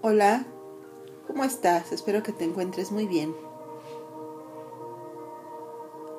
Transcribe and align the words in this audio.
Hola, 0.00 0.46
¿cómo 1.26 1.42
estás? 1.42 1.90
Espero 1.90 2.22
que 2.22 2.30
te 2.30 2.44
encuentres 2.44 2.92
muy 2.92 3.08
bien. 3.08 3.34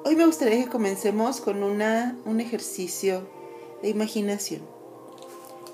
Hoy 0.03 0.17
me 0.17 0.25
gustaría 0.25 0.61
que 0.61 0.69
comencemos 0.69 1.39
con 1.39 1.63
una, 1.63 2.17
un 2.25 2.41
ejercicio 2.41 3.21
de 3.81 3.87
imaginación. 3.87 4.63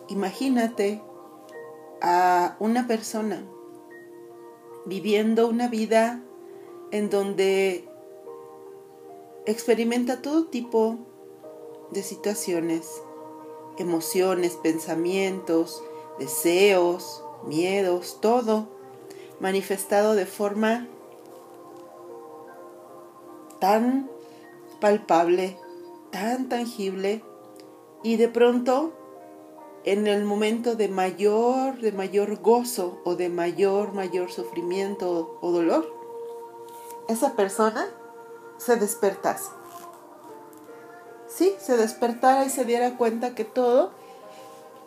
Imagínate 0.07 1.01
a 1.99 2.55
una 2.59 2.85
persona 2.85 3.43
viviendo 4.85 5.47
una 5.47 5.67
vida 5.67 6.21
en 6.91 7.09
donde 7.09 7.89
experimenta 9.47 10.21
todo 10.21 10.45
tipo 10.45 10.99
de 11.89 12.03
situaciones, 12.03 13.01
emociones, 13.79 14.57
pensamientos, 14.57 15.83
deseos, 16.19 17.24
miedos, 17.47 18.19
todo 18.21 18.67
manifestado 19.39 20.15
de 20.15 20.25
forma 20.25 20.87
tan 23.59 24.09
palpable, 24.79 25.57
tan 26.11 26.49
tangible 26.49 27.23
y 28.03 28.17
de 28.17 28.27
pronto 28.27 28.93
en 29.83 30.07
el 30.07 30.25
momento 30.25 30.75
de 30.75 30.87
mayor 30.87 31.79
de 31.79 31.91
mayor 31.91 32.41
gozo 32.41 32.99
o 33.03 33.15
de 33.15 33.29
mayor 33.29 33.93
mayor 33.93 34.31
sufrimiento 34.31 35.37
o 35.41 35.51
dolor 35.51 35.93
esa 37.07 37.35
persona 37.35 37.87
se 38.57 38.77
despertase. 38.77 39.51
Sí, 41.27 41.55
se 41.59 41.77
despertara 41.77 42.45
y 42.45 42.49
se 42.49 42.65
diera 42.65 42.97
cuenta 42.97 43.35
que 43.35 43.45
todo 43.45 43.91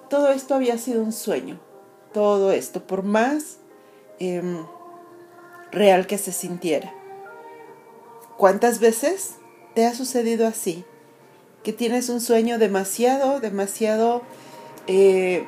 todo 0.09 0.30
esto 0.30 0.55
había 0.55 0.79
sido 0.79 1.02
un 1.02 1.13
sueño. 1.13 1.61
Todo 2.12 2.53
esto, 2.53 2.87
por 2.87 3.03
más 3.03 3.59
em, 4.19 4.65
real 5.71 6.07
que 6.07 6.19
se 6.19 6.33
sintiera. 6.33 6.93
¿Cuántas 8.37 8.79
veces 8.79 9.35
te 9.74 9.87
ha 9.87 9.95
sucedido 9.95 10.47
así? 10.47 10.85
Que 11.63 11.73
tienes 11.73 12.09
un 12.09 12.21
sueño 12.21 12.59
demasiado, 12.59 13.41
demasiado 13.41 14.23
eh, 14.87 15.45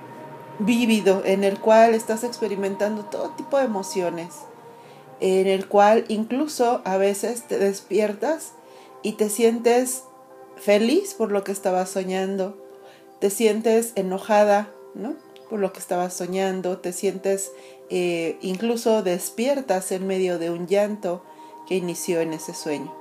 vívido, 0.59 1.23
en 1.25 1.45
el 1.45 1.59
cual 1.61 1.95
estás 1.95 2.25
experimentando 2.25 3.05
todo 3.05 3.31
tipo 3.31 3.59
de 3.59 3.65
emociones, 3.65 4.35
en 5.21 5.47
el 5.47 5.67
cual 5.69 6.05
incluso 6.09 6.83
a 6.85 6.97
veces 6.97 7.47
te 7.47 7.59
despiertas 7.59 8.53
y 9.03 9.13
te 9.13 9.31
sientes 9.31 10.05
feliz 10.57 11.15
por 11.15 11.33
lo 11.33 11.45
que 11.45 11.53
estabas 11.53 11.91
soñando, 11.91 12.57
te 13.19 13.31
sientes 13.31 13.93
enojada, 13.95 14.71
¿no? 14.95 15.15
Por 15.51 15.59
lo 15.59 15.73
que 15.73 15.81
estabas 15.81 16.15
soñando, 16.15 16.79
te 16.79 16.93
sientes 16.93 17.51
eh, 17.91 18.39
incluso 18.41 19.03
despiertas 19.03 19.91
en 19.91 20.07
medio 20.07 20.39
de 20.39 20.49
un 20.49 20.69
llanto 20.69 21.25
que 21.67 21.75
inició 21.75 22.21
en 22.21 22.33
ese 22.33 22.55
sueño. 22.55 22.95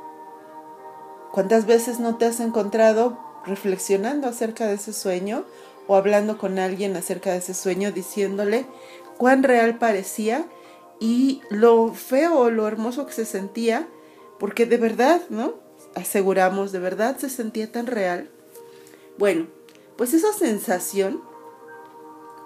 ¿Cuántas 1.31 1.67
veces 1.67 1.99
no 1.99 2.17
te 2.17 2.25
has 2.25 2.39
encontrado 2.39 3.19
reflexionando 3.45 4.27
acerca 4.27 4.65
de 4.65 4.73
ese 4.75 4.93
sueño 4.93 5.45
o 5.87 5.95
hablando 5.95 6.37
con 6.37 6.59
alguien 6.59 6.95
acerca 6.95 7.31
de 7.31 7.37
ese 7.37 7.53
sueño 7.53 7.91
diciéndole 7.91 8.65
cuán 9.17 9.43
real 9.43 9.77
parecía 9.77 10.45
y 10.99 11.41
lo 11.49 11.93
feo 11.93 12.39
o 12.39 12.49
lo 12.49 12.67
hermoso 12.67 13.05
que 13.05 13.13
se 13.13 13.25
sentía, 13.25 13.87
porque 14.39 14.65
de 14.65 14.77
verdad, 14.77 15.21
¿no? 15.29 15.53
Aseguramos, 15.95 16.71
de 16.71 16.79
verdad 16.79 17.17
se 17.17 17.29
sentía 17.29 17.71
tan 17.71 17.87
real. 17.87 18.29
Bueno, 19.17 19.47
pues 19.97 20.13
esa 20.13 20.33
sensación 20.33 21.21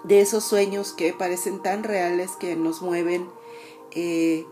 de 0.04 0.20
esos 0.20 0.44
sueños 0.44 0.92
que 0.92 1.12
parecen 1.12 1.62
tan 1.62 1.82
reales 1.82 2.32
que 2.32 2.56
nos 2.56 2.82
mueven 2.82 3.28
eh, 3.92 4.46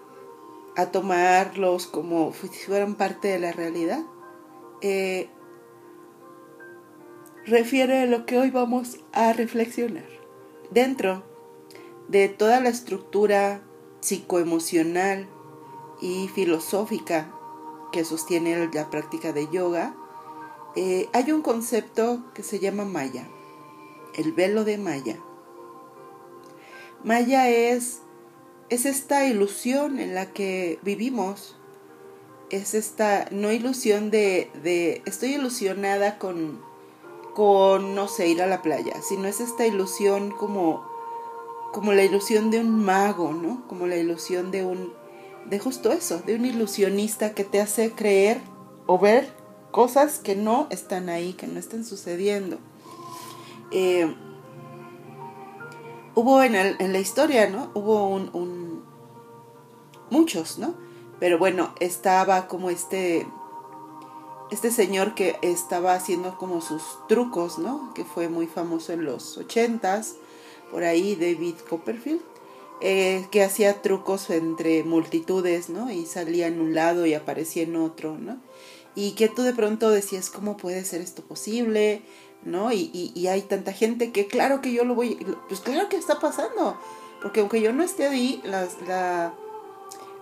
a 0.76 0.86
tomarlos 0.86 1.86
como 1.86 2.32
si 2.32 2.48
fueran 2.48 2.94
parte 2.94 3.28
de 3.28 3.38
la 3.38 3.52
realidad, 3.52 4.02
eh, 4.80 5.28
refiere 7.44 8.00
a 8.00 8.06
lo 8.06 8.24
que 8.24 8.38
hoy 8.38 8.50
vamos 8.50 8.98
a 9.12 9.32
reflexionar. 9.32 10.08
Dentro 10.70 11.22
de 12.08 12.28
toda 12.28 12.60
la 12.60 12.70
estructura 12.70 13.62
psicoemocional 14.00 15.28
y 16.00 16.28
filosófica 16.28 17.32
que 17.92 18.04
sostiene 18.04 18.68
la 18.72 18.90
práctica 18.90 19.32
de 19.32 19.48
yoga, 19.50 19.94
eh, 20.74 21.08
hay 21.12 21.30
un 21.32 21.42
concepto 21.42 22.24
que 22.32 22.42
se 22.42 22.58
llama 22.58 22.86
Maya, 22.86 23.28
el 24.14 24.32
velo 24.32 24.64
de 24.64 24.78
Maya. 24.78 25.18
Maya 27.04 27.48
es, 27.48 28.00
es 28.68 28.86
esta 28.86 29.26
ilusión 29.26 29.98
en 29.98 30.14
la 30.14 30.26
que 30.26 30.78
vivimos, 30.82 31.56
es 32.50 32.74
esta, 32.74 33.26
no 33.30 33.50
ilusión 33.50 34.10
de, 34.10 34.50
de 34.62 35.02
estoy 35.06 35.34
ilusionada 35.34 36.18
con, 36.18 36.60
con, 37.34 37.94
no 37.94 38.08
sé, 38.08 38.28
ir 38.28 38.42
a 38.42 38.46
la 38.46 38.62
playa, 38.62 39.00
sino 39.02 39.26
es 39.26 39.40
esta 39.40 39.66
ilusión 39.66 40.30
como, 40.30 40.86
como 41.72 41.92
la 41.92 42.04
ilusión 42.04 42.50
de 42.50 42.60
un 42.60 42.84
mago, 42.84 43.32
¿no? 43.32 43.66
Como 43.68 43.86
la 43.86 43.96
ilusión 43.96 44.50
de 44.50 44.64
un, 44.64 44.92
de 45.46 45.58
justo 45.58 45.92
eso, 45.92 46.18
de 46.24 46.36
un 46.36 46.44
ilusionista 46.44 47.34
que 47.34 47.44
te 47.44 47.60
hace 47.60 47.92
creer 47.92 48.40
o 48.86 48.98
ver 48.98 49.32
cosas 49.70 50.18
que 50.18 50.36
no 50.36 50.66
están 50.70 51.08
ahí, 51.08 51.32
que 51.32 51.46
no 51.46 51.58
están 51.58 51.84
sucediendo. 51.84 52.58
Eh, 53.72 54.14
hubo 56.14 56.42
en, 56.42 56.54
en, 56.54 56.92
la 56.92 56.98
historia, 56.98 57.48
¿no? 57.48 57.70
Hubo 57.74 58.08
un, 58.08 58.30
un, 58.32 58.84
muchos, 60.10 60.58
¿no? 60.58 60.74
Pero 61.20 61.38
bueno, 61.38 61.74
estaba 61.80 62.48
como 62.48 62.70
este, 62.70 63.26
este 64.50 64.70
señor 64.70 65.14
que 65.14 65.36
estaba 65.42 65.94
haciendo 65.94 66.36
como 66.38 66.60
sus 66.60 66.82
trucos, 67.08 67.58
¿no? 67.58 67.92
Que 67.94 68.04
fue 68.04 68.28
muy 68.28 68.46
famoso 68.46 68.92
en 68.92 69.04
los 69.04 69.38
ochentas, 69.38 70.16
por 70.70 70.84
ahí 70.84 71.14
David 71.14 71.56
Copperfield, 71.68 72.22
eh, 72.80 73.26
que 73.30 73.44
hacía 73.44 73.82
trucos 73.82 74.30
entre 74.30 74.82
multitudes, 74.84 75.68
¿no? 75.68 75.90
Y 75.90 76.06
salía 76.06 76.48
en 76.48 76.60
un 76.60 76.74
lado 76.74 77.06
y 77.06 77.14
aparecía 77.14 77.62
en 77.62 77.76
otro, 77.76 78.18
¿no? 78.18 78.38
y 78.94 79.12
que 79.12 79.28
tú 79.28 79.42
de 79.42 79.54
pronto 79.54 79.90
decías, 79.90 80.30
¿cómo 80.30 80.56
puede 80.56 80.84
ser 80.84 81.00
esto 81.00 81.22
posible? 81.22 82.02
¿No? 82.44 82.72
Y, 82.72 83.12
y, 83.14 83.26
hay 83.28 83.42
tanta 83.42 83.72
gente 83.72 84.10
que 84.10 84.26
claro 84.26 84.60
que 84.60 84.72
yo 84.72 84.84
lo 84.84 84.96
voy, 84.96 85.14
pues 85.48 85.60
claro 85.60 85.88
que 85.88 85.96
está 85.96 86.18
pasando, 86.18 86.76
porque 87.22 87.38
aunque 87.38 87.60
yo 87.60 87.72
no 87.72 87.84
esté 87.84 88.08
ahí, 88.08 88.40
las, 88.44 88.82
la, 88.88 89.32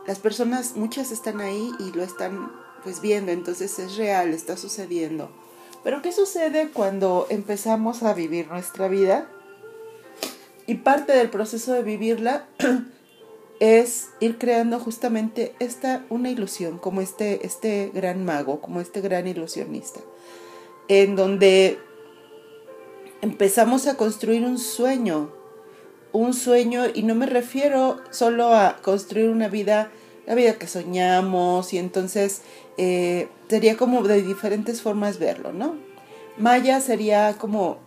las 0.07 0.19
personas, 0.19 0.77
muchas 0.77 1.13
están 1.13 1.41
ahí 1.41 1.71
y 1.79 1.93
lo 1.93 2.03
están 2.03 2.53
pues 2.83 3.01
viendo, 3.01 3.33
entonces 3.33 3.79
es 3.79 3.97
real, 3.97 4.35
está 4.35 4.57
sucediendo. 4.57 5.31
Pero 5.83 6.03
¿qué 6.03 6.13
sucede 6.13 6.69
cuando 6.69 7.27
empezamos 7.31 8.03
a 8.03 8.13
vivir 8.13 8.49
nuestra 8.49 8.89
vida? 8.89 9.29
Y 10.67 10.77
parte 10.77 11.13
del 11.13 11.31
proceso 11.31 11.73
de 11.73 11.83
vivirla 11.83 12.47
es 13.61 14.09
ir 14.21 14.39
creando 14.39 14.79
justamente 14.79 15.55
esta 15.59 16.05
una 16.11 16.31
ilusión, 16.31 16.79
como 16.79 17.01
este, 17.01 17.47
este 17.47 17.91
gran 17.95 18.25
mago, 18.25 18.61
como 18.61 18.81
este 18.81 19.01
gran 19.01 19.27
ilusionista, 19.27 20.01
en 20.89 21.17
donde 21.17 21.79
empezamos 23.23 23.87
a 23.87 23.97
construir 23.97 24.45
un 24.45 24.59
sueño, 24.59 25.31
un 26.13 26.35
sueño, 26.35 26.85
y 26.93 27.03
no 27.03 27.15
me 27.15 27.27
refiero 27.27 27.99
solo 28.11 28.55
a 28.55 28.79
construir 28.83 29.31
una 29.31 29.49
vida, 29.49 29.91
la 30.27 30.35
vida 30.35 30.55
que 30.55 30.67
soñamos, 30.67 31.73
y 31.73 31.79
entonces 31.79 32.43
eh, 32.79 33.29
sería 33.49 33.77
como 33.77 34.03
de 34.03 34.23
diferentes 34.23 34.83
formas 34.83 35.19
verlo, 35.19 35.53
¿no? 35.53 35.77
Maya 36.37 36.81
sería 36.81 37.37
como, 37.39 37.79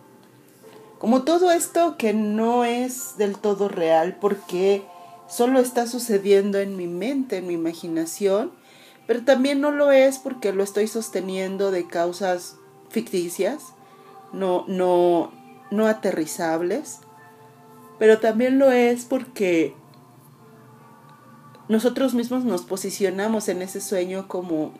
como 0.98 1.22
todo 1.22 1.50
esto 1.50 1.96
que 1.98 2.14
no 2.14 2.64
es 2.64 3.16
del 3.18 3.36
todo 3.36 3.68
real, 3.68 4.16
porque 4.20 4.82
solo 5.28 5.58
está 5.58 5.86
sucediendo 5.86 6.60
en 6.60 6.76
mi 6.76 6.86
mente, 6.86 7.38
en 7.38 7.46
mi 7.46 7.54
imaginación, 7.54 8.52
pero 9.06 9.24
también 9.24 9.60
no 9.60 9.70
lo 9.70 9.90
es 9.90 10.18
porque 10.18 10.52
lo 10.52 10.62
estoy 10.62 10.86
sosteniendo 10.86 11.70
de 11.70 11.86
causas 11.86 12.56
ficticias, 12.88 13.73
no, 14.34 14.64
no, 14.68 15.32
no 15.70 15.86
aterrizables, 15.86 17.00
pero 17.98 18.18
también 18.18 18.58
lo 18.58 18.72
es 18.72 19.04
porque 19.04 19.74
nosotros 21.68 22.14
mismos 22.14 22.44
nos 22.44 22.62
posicionamos 22.62 23.48
en 23.48 23.62
ese 23.62 23.80
sueño 23.80 24.28
como, 24.28 24.72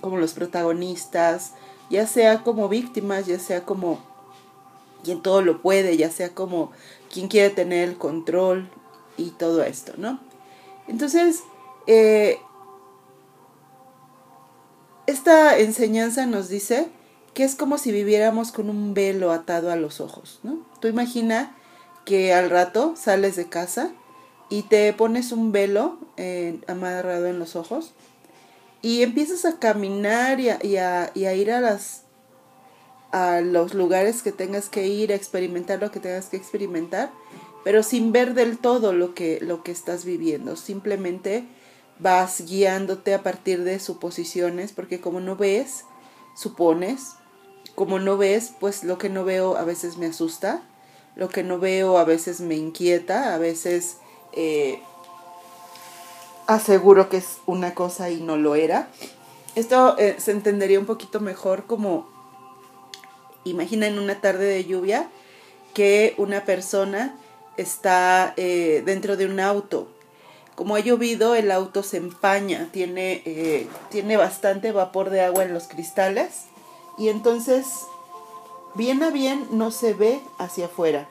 como 0.00 0.16
los 0.16 0.32
protagonistas, 0.32 1.52
ya 1.90 2.06
sea 2.06 2.42
como 2.42 2.68
víctimas, 2.68 3.26
ya 3.26 3.38
sea 3.38 3.64
como 3.64 4.00
quien 5.04 5.22
todo 5.22 5.42
lo 5.42 5.62
puede, 5.62 5.96
ya 5.96 6.10
sea 6.10 6.34
como 6.34 6.72
quien 7.12 7.28
quiere 7.28 7.50
tener 7.50 7.88
el 7.88 7.98
control 7.98 8.68
y 9.16 9.30
todo 9.30 9.62
esto, 9.62 9.92
¿no? 9.96 10.20
Entonces, 10.88 11.42
eh, 11.86 12.38
esta 15.06 15.58
enseñanza 15.58 16.26
nos 16.26 16.48
dice 16.48 16.88
que 17.34 17.44
es 17.44 17.54
como 17.54 17.78
si 17.78 17.92
viviéramos 17.92 18.52
con 18.52 18.68
un 18.68 18.94
velo 18.94 19.32
atado 19.32 19.70
a 19.70 19.76
los 19.76 20.00
ojos, 20.00 20.40
¿no? 20.42 20.66
Tú 20.80 20.88
imagina 20.88 21.56
que 22.04 22.34
al 22.34 22.50
rato 22.50 22.94
sales 22.96 23.36
de 23.36 23.48
casa 23.48 23.92
y 24.50 24.62
te 24.62 24.92
pones 24.92 25.32
un 25.32 25.52
velo 25.52 25.98
eh, 26.16 26.60
amarrado 26.66 27.26
en 27.26 27.38
los 27.38 27.56
ojos 27.56 27.92
y 28.82 29.02
empiezas 29.02 29.44
a 29.44 29.58
caminar 29.58 30.40
y 30.40 30.48
a, 30.48 31.10
ir 31.14 31.52
a 31.52 31.60
las 31.60 32.02
a 33.12 33.40
los 33.40 33.74
lugares 33.74 34.22
que 34.22 34.32
tengas 34.32 34.68
que 34.68 34.88
ir, 34.88 35.12
a 35.12 35.14
experimentar 35.14 35.80
lo 35.80 35.90
que 35.90 36.00
tengas 36.00 36.26
que 36.26 36.38
experimentar, 36.38 37.12
pero 37.62 37.82
sin 37.82 38.10
ver 38.10 38.34
del 38.34 38.58
todo 38.58 38.94
lo 38.94 39.14
que, 39.14 39.38
lo 39.42 39.62
que 39.62 39.70
estás 39.70 40.06
viviendo. 40.06 40.56
Simplemente 40.56 41.44
vas 41.98 42.40
guiándote 42.46 43.12
a 43.12 43.22
partir 43.22 43.64
de 43.64 43.78
suposiciones, 43.80 44.72
porque 44.72 45.00
como 45.00 45.20
no 45.20 45.36
ves, 45.36 45.84
supones, 46.34 47.16
como 47.74 47.98
no 47.98 48.16
ves, 48.16 48.52
pues 48.60 48.84
lo 48.84 48.98
que 48.98 49.08
no 49.08 49.24
veo 49.24 49.56
a 49.56 49.64
veces 49.64 49.96
me 49.96 50.06
asusta, 50.06 50.62
lo 51.16 51.28
que 51.28 51.42
no 51.42 51.58
veo 51.58 51.98
a 51.98 52.04
veces 52.04 52.40
me 52.40 52.54
inquieta, 52.54 53.34
a 53.34 53.38
veces 53.38 53.98
eh, 54.32 54.82
aseguro 56.46 57.08
que 57.08 57.18
es 57.18 57.38
una 57.46 57.74
cosa 57.74 58.10
y 58.10 58.20
no 58.20 58.36
lo 58.36 58.54
era. 58.54 58.88
Esto 59.54 59.96
eh, 59.98 60.16
se 60.18 60.32
entendería 60.32 60.78
un 60.78 60.86
poquito 60.86 61.20
mejor 61.20 61.66
como, 61.66 62.08
imagina 63.44 63.86
en 63.86 63.98
una 63.98 64.20
tarde 64.20 64.46
de 64.46 64.64
lluvia 64.64 65.08
que 65.74 66.14
una 66.18 66.44
persona 66.44 67.16
está 67.56 68.34
eh, 68.36 68.82
dentro 68.84 69.16
de 69.16 69.26
un 69.26 69.40
auto. 69.40 69.88
Como 70.54 70.76
ha 70.76 70.80
llovido, 70.80 71.34
el 71.34 71.50
auto 71.50 71.82
se 71.82 71.96
empaña, 71.96 72.68
tiene, 72.72 73.66
tiene 73.88 74.18
bastante 74.18 74.70
vapor 74.70 75.08
de 75.08 75.22
agua 75.22 75.44
en 75.44 75.54
los 75.54 75.66
cristales 75.66 76.51
y 76.98 77.08
entonces, 77.08 77.66
bien 78.74 79.02
a 79.02 79.10
bien, 79.10 79.46
no 79.50 79.70
se 79.70 79.94
ve 79.94 80.20
hacia 80.38 80.66
afuera. 80.66 81.08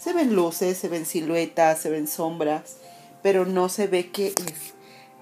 Se 0.00 0.12
ven 0.12 0.34
luces, 0.34 0.78
se 0.78 0.88
ven 0.88 1.06
siluetas, 1.06 1.80
se 1.80 1.90
ven 1.90 2.06
sombras, 2.06 2.76
pero 3.22 3.44
no 3.44 3.68
se 3.68 3.86
ve 3.86 4.10
qué 4.10 4.28
es. 4.28 4.74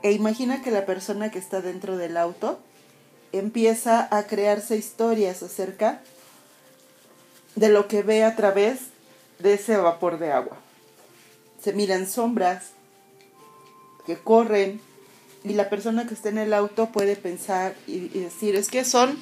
E 0.02 0.12
imagina 0.12 0.62
que 0.62 0.70
la 0.70 0.86
persona 0.86 1.30
que 1.30 1.38
está 1.38 1.60
dentro 1.60 1.96
del 1.96 2.16
auto 2.16 2.58
empieza 3.32 4.06
a 4.16 4.26
crearse 4.26 4.76
historias 4.76 5.42
acerca 5.42 6.00
de 7.54 7.70
lo 7.70 7.88
que 7.88 8.02
ve 8.02 8.22
a 8.22 8.36
través 8.36 8.78
de 9.38 9.54
ese 9.54 9.76
vapor 9.76 10.18
de 10.18 10.32
agua. 10.32 10.58
Se 11.62 11.72
miran 11.72 12.06
sombras 12.06 12.70
que 14.06 14.16
corren 14.16 14.80
y 15.42 15.54
la 15.54 15.68
persona 15.68 16.06
que 16.06 16.14
está 16.14 16.28
en 16.28 16.38
el 16.38 16.52
auto 16.52 16.86
puede 16.86 17.16
pensar 17.16 17.74
y, 17.86 18.08
decir, 18.08 18.56
es 18.56 18.68
que 18.68 18.84
son 18.84 19.18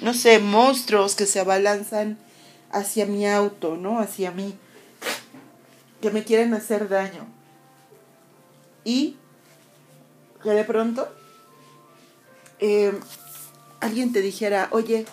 no 0.00 0.14
sé, 0.14 0.38
monstruos 0.38 1.14
que 1.14 1.26
se 1.26 1.40
abalanzan 1.40 2.18
hacia 2.70 3.06
mi 3.06 3.26
auto, 3.26 3.76
¿no? 3.76 4.00
Hacia 4.00 4.30
mí, 4.30 4.54
que 6.00 6.10
me 6.10 6.24
quieren 6.24 6.54
hacer 6.54 6.88
daño. 6.88 7.26
Y 8.84 9.16
que 10.42 10.50
de 10.50 10.64
pronto 10.64 11.08
eh, 12.60 12.92
alguien 13.80 14.12
te 14.12 14.20
dijera, 14.20 14.68
oye, 14.70 15.06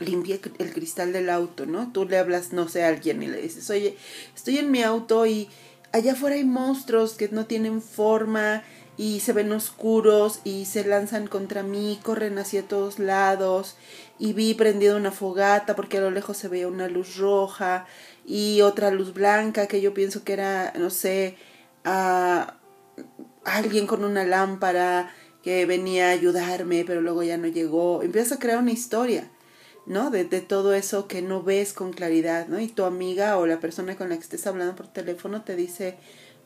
limpia 0.00 0.38
el 0.58 0.72
cristal 0.72 1.12
del 1.12 1.30
auto, 1.30 1.66
¿no? 1.66 1.92
Tú 1.92 2.04
le 2.04 2.18
hablas, 2.18 2.52
no 2.52 2.68
sé, 2.68 2.84
a 2.84 2.88
alguien 2.88 3.22
y 3.22 3.26
le 3.26 3.40
dices, 3.40 3.68
oye, 3.70 3.96
estoy 4.34 4.58
en 4.58 4.70
mi 4.70 4.82
auto 4.82 5.26
y 5.26 5.48
allá 5.92 6.12
afuera 6.12 6.36
hay 6.36 6.44
monstruos 6.44 7.14
que 7.14 7.28
no 7.28 7.46
tienen 7.46 7.80
forma 7.80 8.64
y 8.96 9.20
se 9.20 9.32
ven 9.32 9.52
oscuros 9.52 10.40
y 10.44 10.66
se 10.66 10.84
lanzan 10.84 11.26
contra 11.26 11.62
mí, 11.62 11.98
corren 12.02 12.38
hacia 12.38 12.62
todos 12.62 12.98
lados 12.98 13.76
y 14.18 14.32
vi 14.32 14.54
prendida 14.54 14.96
una 14.96 15.10
fogata 15.10 15.74
porque 15.74 15.98
a 15.98 16.00
lo 16.00 16.10
lejos 16.10 16.36
se 16.36 16.48
veía 16.48 16.68
una 16.68 16.88
luz 16.88 17.16
roja 17.16 17.86
y 18.24 18.60
otra 18.60 18.90
luz 18.90 19.12
blanca 19.12 19.66
que 19.66 19.80
yo 19.80 19.94
pienso 19.94 20.22
que 20.24 20.34
era, 20.34 20.72
no 20.78 20.90
sé, 20.90 21.36
a 21.84 22.54
alguien 23.44 23.86
con 23.86 24.04
una 24.04 24.24
lámpara 24.24 25.12
que 25.42 25.66
venía 25.66 26.08
a 26.08 26.12
ayudarme 26.12 26.84
pero 26.86 27.00
luego 27.00 27.22
ya 27.22 27.36
no 27.36 27.48
llegó. 27.48 28.02
Empiezas 28.02 28.38
a 28.38 28.40
crear 28.40 28.58
una 28.58 28.72
historia, 28.72 29.28
¿no? 29.86 30.10
De, 30.10 30.24
de 30.24 30.40
todo 30.40 30.72
eso 30.72 31.08
que 31.08 31.20
no 31.20 31.42
ves 31.42 31.72
con 31.72 31.92
claridad, 31.92 32.46
¿no? 32.46 32.60
Y 32.60 32.68
tu 32.68 32.84
amiga 32.84 33.38
o 33.38 33.46
la 33.46 33.58
persona 33.58 33.96
con 33.96 34.08
la 34.08 34.16
que 34.16 34.22
estés 34.22 34.46
hablando 34.46 34.76
por 34.76 34.86
teléfono 34.86 35.42
te 35.42 35.56
dice, 35.56 35.98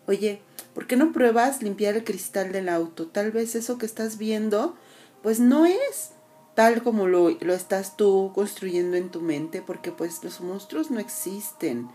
oye, 0.08 0.40
¿por 0.74 0.86
qué 0.86 0.96
no 0.96 1.12
pruebas 1.12 1.62
limpiar 1.62 1.94
el 1.94 2.02
cristal 2.02 2.50
del 2.50 2.68
auto? 2.68 3.06
Tal 3.06 3.30
vez 3.30 3.54
eso 3.54 3.76
que 3.76 3.86
estás 3.86 4.16
viendo, 4.16 4.74
pues 5.22 5.38
no 5.38 5.66
es 5.66 6.12
tal 6.54 6.82
como 6.82 7.06
lo, 7.06 7.30
lo 7.30 7.54
estás 7.54 7.96
tú 7.96 8.32
construyendo 8.34 8.96
en 8.96 9.10
tu 9.10 9.20
mente, 9.20 9.62
porque 9.62 9.92
pues 9.92 10.24
los 10.24 10.40
monstruos 10.40 10.90
no 10.90 10.98
existen. 10.98 11.88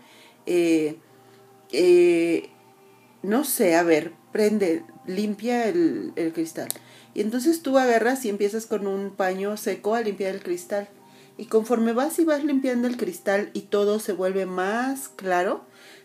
Eh, 0.46 0.96
eh, 1.72 2.50
no 3.22 3.44
sé, 3.44 3.74
a 3.74 3.82
ver, 3.82 4.12
prende, 4.32 4.84
limpia 5.06 5.68
el, 5.68 6.12
el 6.14 6.32
cristal. 6.32 6.68
Y 7.14 7.20
entonces 7.20 7.62
tú 7.62 7.78
agarras 7.78 8.24
y 8.24 8.28
empiezas 8.28 8.66
con 8.66 8.86
un 8.86 9.10
paño 9.10 9.56
seco 9.56 9.94
a 9.94 10.00
limpiar 10.00 10.34
el 10.34 10.42
cristal. 10.42 10.88
Y 11.36 11.46
conforme 11.46 11.92
vas 11.92 12.18
y 12.20 12.24
vas 12.24 12.44
limpiando 12.44 12.86
el 12.86 12.96
cristal 12.96 13.50
y 13.54 13.62
todo 13.62 13.98
se 13.98 14.12
vuelve 14.12 14.46
más 14.46 15.08
claro, 15.08 15.64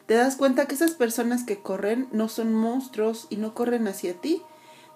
te 0.10 0.16
das 0.16 0.38
cuenta 0.38 0.66
que 0.66 0.74
esas 0.74 0.94
personas 0.94 1.44
que 1.44 1.60
corren 1.60 2.08
no 2.12 2.30
son 2.30 2.52
monstruos 2.52 3.28
y 3.30 3.36
no 3.36 3.54
corren 3.54 3.88
hacia 3.88 4.16
ti. 4.16 4.42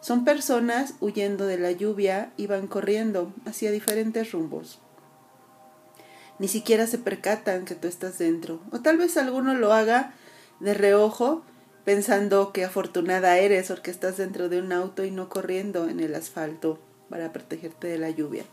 Son 0.01 0.25
personas 0.25 0.95
huyendo 1.01 1.45
de 1.45 1.59
la 1.59 1.71
lluvia 1.71 2.33
y 2.35 2.47
van 2.47 2.65
corriendo 2.65 3.31
hacia 3.45 3.69
diferentes 3.69 4.31
rumbos. 4.31 4.79
Ni 6.39 6.47
siquiera 6.47 6.87
se 6.87 6.97
percatan 6.97 7.63
que 7.63 7.75
tú 7.75 7.87
estás 7.87 8.17
dentro. 8.17 8.59
O 8.71 8.79
tal 8.79 8.97
vez 8.97 9.15
alguno 9.15 9.53
lo 9.53 9.71
haga 9.71 10.15
de 10.59 10.73
reojo, 10.73 11.43
pensando 11.85 12.51
que 12.51 12.65
afortunada 12.65 13.37
eres 13.37 13.67
porque 13.67 13.91
estás 13.91 14.17
dentro 14.17 14.49
de 14.49 14.61
un 14.61 14.71
auto 14.71 15.05
y 15.05 15.11
no 15.11 15.29
corriendo 15.29 15.89
en 15.89 15.99
el 15.99 16.15
asfalto 16.15 16.79
para 17.09 17.31
protegerte 17.31 17.85
de 17.85 17.99
la 17.99 18.09
lluvia. 18.09 18.45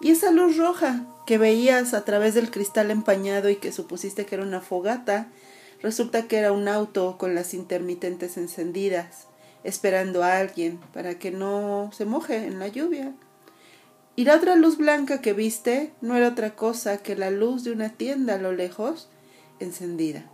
Y 0.00 0.10
esa 0.10 0.30
luz 0.30 0.56
roja 0.56 1.04
que 1.26 1.36
veías 1.36 1.92
a 1.92 2.06
través 2.06 2.32
del 2.32 2.50
cristal 2.50 2.90
empañado 2.90 3.50
y 3.50 3.56
que 3.56 3.72
supusiste 3.72 4.24
que 4.24 4.36
era 4.36 4.44
una 4.44 4.62
fogata, 4.62 5.28
Resulta 5.82 6.28
que 6.28 6.38
era 6.38 6.52
un 6.52 6.68
auto 6.68 7.18
con 7.18 7.34
las 7.34 7.54
intermitentes 7.54 8.36
encendidas, 8.36 9.26
esperando 9.64 10.22
a 10.22 10.38
alguien 10.38 10.78
para 10.92 11.18
que 11.18 11.30
no 11.30 11.90
se 11.92 12.04
moje 12.04 12.46
en 12.46 12.58
la 12.58 12.68
lluvia. 12.68 13.12
Y 14.14 14.24
la 14.24 14.36
otra 14.36 14.56
luz 14.56 14.76
blanca 14.76 15.20
que 15.20 15.32
viste 15.32 15.92
no 16.00 16.16
era 16.16 16.28
otra 16.28 16.54
cosa 16.54 16.98
que 16.98 17.16
la 17.16 17.30
luz 17.30 17.64
de 17.64 17.72
una 17.72 17.90
tienda 17.90 18.34
a 18.34 18.38
lo 18.38 18.52
lejos 18.52 19.08
encendida. 19.58 20.30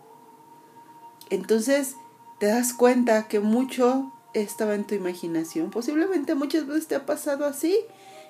Entonces 1.30 1.94
te 2.40 2.46
das 2.46 2.72
cuenta 2.72 3.28
que 3.28 3.40
mucho 3.40 4.12
estaba 4.34 4.74
en 4.74 4.86
tu 4.86 4.94
imaginación. 4.94 5.70
Posiblemente 5.70 6.34
muchas 6.34 6.66
veces 6.66 6.88
te 6.88 6.94
ha 6.94 7.06
pasado 7.06 7.46
así, 7.46 7.78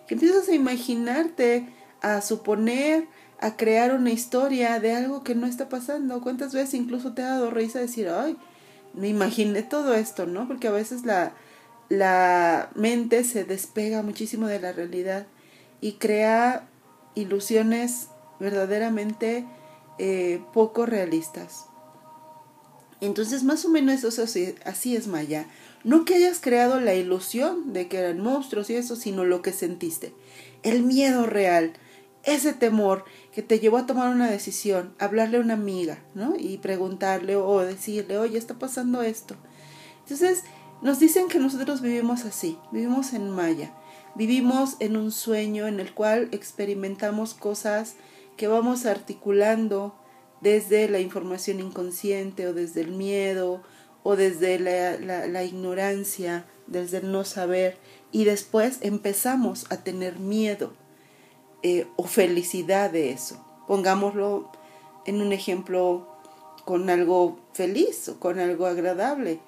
que 0.07 0.15
empiezas 0.15 0.49
a 0.49 0.55
imaginarte, 0.55 1.69
a 2.01 2.21
suponer, 2.21 3.07
a 3.41 3.57
crear 3.57 3.95
una 3.95 4.11
historia 4.11 4.81
de 4.81 4.95
algo 4.95 5.23
que 5.23 5.35
no 5.35 5.47
está 5.47 5.69
pasando. 5.69 6.21
¿Cuántas 6.21 6.53
veces 6.53 6.75
incluso 6.75 7.13
te 7.13 7.23
ha 7.23 7.29
dado 7.29 7.51
risa 7.51 7.79
decir, 7.79 8.09
ay, 8.09 8.37
me 8.95 9.09
imaginé 9.09 9.63
todo 9.63 9.95
esto, 9.95 10.27
¿no? 10.27 10.49
Porque 10.49 10.69
a 10.69 10.73
veces 10.73 11.05
la, 11.05 11.33
la 11.89 12.71
mente 12.75 13.25
se 13.25 13.45
despega 13.45 14.03
muchísimo 14.03 14.47
de 14.47 14.61
la 14.61 14.73
realidad 14.73 15.27
y 15.81 15.93
crea 15.93 16.69
ilusiones 17.15 18.09
verdaderamente 18.41 19.47
eh, 19.99 20.41
poco 20.53 20.87
realistas. 20.87 21.67
Entonces, 23.01 23.45
más 23.45 23.65
o 23.65 23.69
menos 23.69 24.03
eso 24.03 24.23
así, 24.23 24.55
así 24.65 24.97
es 24.97 25.07
Maya. 25.07 25.47
No 25.85 26.05
que 26.05 26.17
hayas 26.17 26.41
creado 26.41 26.81
la 26.81 26.95
ilusión 26.95 27.73
de 27.73 27.87
que 27.87 27.99
eran 27.99 28.21
monstruos 28.21 28.71
y 28.71 28.75
eso, 28.75 28.97
sino 28.97 29.25
lo 29.25 29.43
que 29.43 29.53
sentiste. 29.53 30.13
El 30.65 30.83
miedo 30.83 31.27
real, 31.27 31.75
ese 32.35 32.53
temor 32.53 33.05
que 33.33 33.43
te 33.43 33.59
llevó 33.59 33.79
a 33.79 33.87
tomar 33.87 34.09
una 34.09 34.31
decisión, 34.31 34.95
hablarle 34.99 35.39
a 35.39 35.41
una 35.41 35.55
amiga, 35.55 35.99
¿no? 36.15 36.35
Y 36.39 36.59
preguntarle 36.59 37.37
o 37.37 37.61
decirle, 37.61 38.19
oye, 38.19 38.39
está 38.39 38.59
pasando 38.59 39.03
esto. 39.03 39.37
Entonces, 40.01 40.45
nos 40.83 40.99
dicen 40.99 41.29
que 41.29 41.39
nosotros 41.39 41.81
vivimos 41.81 42.25
así, 42.25 42.59
vivimos 42.71 43.13
en 43.13 43.31
Maya, 43.31 43.73
vivimos 44.15 44.77
en 44.81 44.97
un 44.97 45.11
sueño 45.11 45.67
en 45.67 45.81
el 45.81 45.93
cual 45.95 46.29
experimentamos 46.33 47.35
cosas 47.35 47.95
que 48.37 48.47
vamos 48.47 48.87
articulando 48.87 49.95
desde 50.41 50.89
la 50.89 51.01
información 51.01 51.61
inconsciente 51.61 52.47
o 52.47 52.55
desde 52.55 52.83
el 52.83 52.93
miedo 52.93 53.63
o 54.05 54.17
desde 54.17 54.59
la, 54.59 55.27
la 55.27 55.45
ignorancia, 55.45 56.47
desde 56.67 56.99
el 56.99 57.11
no 57.11 57.25
saber 57.25 57.79
y 58.13 58.25
después 58.25 58.79
empezamos 58.83 59.67
a 59.71 59.79
tener 59.79 60.19
miedo 60.19 60.73
eh, 61.63 61.87
o 61.97 62.05
felicidad 62.05 62.91
de 62.91 63.11
eso. 63.11 63.45
Pongámoslo 63.67 64.51
en 65.07 65.21
un 65.21 65.33
ejemplo 65.33 66.07
con 66.65 66.91
algo 66.91 67.39
feliz 67.53 68.09
o 68.09 68.21
con 68.21 68.39
algo 68.39 68.67
agradable. 68.67 69.41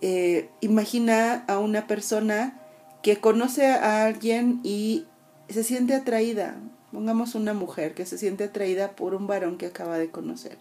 Eh, 0.00 0.48
imagina 0.60 1.44
a 1.46 1.58
una 1.58 1.86
persona 1.86 2.58
que 3.02 3.18
conoce 3.18 3.66
a 3.66 4.04
alguien 4.04 4.60
y 4.62 5.06
se 5.48 5.64
siente 5.64 5.94
atraída. 5.94 6.56
Pongamos 6.92 7.34
una 7.34 7.54
mujer 7.54 7.94
que 7.94 8.06
se 8.06 8.18
siente 8.18 8.44
atraída 8.44 8.96
por 8.96 9.14
un 9.14 9.26
varón 9.26 9.58
que 9.58 9.66
acaba 9.66 9.98
de 9.98 10.10
conocer. 10.10 10.58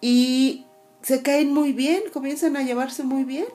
Y 0.00 0.66
se 1.02 1.22
caen 1.22 1.52
muy 1.52 1.72
bien, 1.72 2.02
comienzan 2.12 2.56
a 2.56 2.62
llevarse 2.62 3.02
muy 3.02 3.24
bien. 3.24 3.46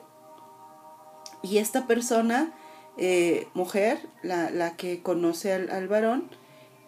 Y 1.42 1.58
esta 1.58 1.86
persona, 1.86 2.52
eh, 2.98 3.48
mujer, 3.54 3.98
la, 4.22 4.50
la, 4.50 4.76
que 4.76 5.02
conoce 5.02 5.52
al, 5.52 5.70
al 5.70 5.88
varón, 5.88 6.28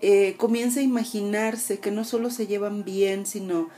eh, 0.00 0.34
comienza 0.36 0.80
a 0.80 0.82
imaginarse 0.82 1.78
que 1.78 1.90
no 1.90 2.04
solo 2.04 2.30
se 2.30 2.46
llevan 2.46 2.84
bien, 2.84 3.26
sino 3.26 3.70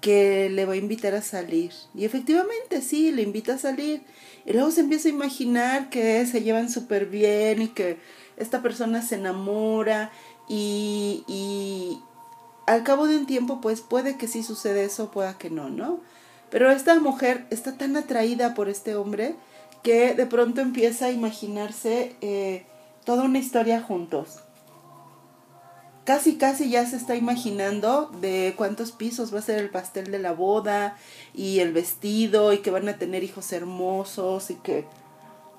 que 0.00 0.50
le 0.50 0.64
va 0.64 0.74
a 0.74 0.76
invitar 0.76 1.14
a 1.14 1.22
salir. 1.22 1.72
Y 1.94 2.04
efectivamente, 2.04 2.82
sí, 2.82 3.12
le 3.12 3.22
invita 3.22 3.54
a 3.54 3.58
salir. 3.58 4.02
Y 4.44 4.52
luego 4.52 4.70
se 4.70 4.80
empieza 4.80 5.08
a 5.08 5.12
imaginar 5.12 5.90
que 5.90 6.26
se 6.26 6.42
llevan 6.42 6.70
súper 6.70 7.06
bien 7.06 7.62
y 7.62 7.68
que 7.68 7.98
esta 8.36 8.62
persona 8.62 9.02
se 9.02 9.14
enamora 9.14 10.10
y, 10.48 11.24
y 11.28 12.00
al 12.66 12.82
cabo 12.82 13.06
de 13.06 13.16
un 13.16 13.26
tiempo, 13.26 13.60
pues 13.60 13.80
puede 13.80 14.16
que 14.16 14.28
sí 14.28 14.42
sucede 14.42 14.84
eso, 14.84 15.10
pueda 15.10 15.38
que 15.38 15.50
no, 15.50 15.70
¿no? 15.70 16.00
Pero 16.50 16.70
esta 16.70 16.98
mujer 17.00 17.46
está 17.50 17.76
tan 17.78 17.96
atraída 17.96 18.54
por 18.54 18.68
este 18.68 18.94
hombre 18.94 19.36
que 19.82 20.14
de 20.14 20.26
pronto 20.26 20.60
empieza 20.60 21.06
a 21.06 21.10
imaginarse 21.10 22.14
eh, 22.20 22.64
toda 23.04 23.24
una 23.24 23.38
historia 23.38 23.80
juntos. 23.80 24.40
Casi, 26.04 26.36
casi 26.36 26.68
ya 26.68 26.84
se 26.84 26.96
está 26.96 27.14
imaginando 27.14 28.10
de 28.20 28.54
cuántos 28.56 28.90
pisos 28.90 29.32
va 29.32 29.38
a 29.38 29.42
ser 29.42 29.58
el 29.58 29.70
pastel 29.70 30.10
de 30.10 30.18
la 30.18 30.32
boda 30.32 30.96
y 31.32 31.60
el 31.60 31.72
vestido 31.72 32.52
y 32.52 32.58
que 32.58 32.72
van 32.72 32.88
a 32.88 32.98
tener 32.98 33.22
hijos 33.22 33.52
hermosos 33.52 34.50
y 34.50 34.56
que 34.56 34.84